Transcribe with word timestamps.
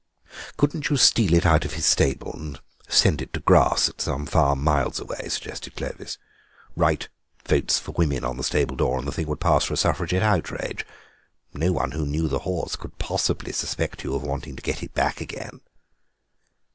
"Couldn't 0.57 0.89
you 0.89 0.97
steal 0.97 1.35
it 1.35 1.45
out 1.45 1.63
of 1.63 1.73
his 1.73 1.85
stable 1.85 2.33
and 2.33 2.59
send 2.89 3.21
it 3.21 3.31
to 3.33 3.39
grass 3.39 3.87
at 3.87 4.01
some 4.01 4.25
farm 4.25 4.63
miles 4.63 4.99
away?" 4.99 5.29
suggested 5.29 5.75
Clovis; 5.75 6.17
"write 6.75 7.09
'Votes 7.45 7.77
for 7.77 7.91
Women' 7.91 8.23
on 8.25 8.35
the 8.35 8.43
stable 8.43 8.75
door, 8.75 8.97
and 8.97 9.07
the 9.07 9.11
thing 9.11 9.27
would 9.27 9.39
pass 9.39 9.65
for 9.65 9.75
a 9.75 9.77
Suffragette 9.77 10.23
outrage. 10.23 10.87
No 11.53 11.71
one 11.71 11.91
who 11.91 12.07
knew 12.07 12.27
the 12.27 12.39
horse 12.39 12.75
could 12.75 12.97
possibly 12.97 13.51
suspect 13.51 14.03
you 14.03 14.15
of 14.15 14.23
wanting 14.23 14.55
to 14.55 14.63
get 14.63 14.81
it 14.81 14.95
back 14.95 15.21
again." 15.21 15.61